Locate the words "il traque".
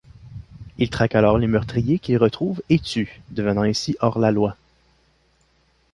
0.79-1.13